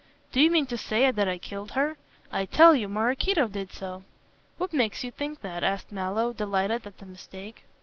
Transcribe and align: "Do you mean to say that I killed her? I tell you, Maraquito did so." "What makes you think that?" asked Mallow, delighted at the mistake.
"Do 0.31 0.41
you 0.41 0.49
mean 0.49 0.65
to 0.65 0.79
say 0.79 1.11
that 1.11 1.27
I 1.27 1.37
killed 1.37 1.73
her? 1.73 1.95
I 2.31 2.45
tell 2.45 2.73
you, 2.73 2.87
Maraquito 2.89 3.47
did 3.47 3.71
so." 3.71 4.01
"What 4.57 4.73
makes 4.73 5.03
you 5.03 5.11
think 5.11 5.41
that?" 5.41 5.63
asked 5.63 5.91
Mallow, 5.91 6.33
delighted 6.33 6.87
at 6.87 6.97
the 6.97 7.05
mistake. 7.05 7.65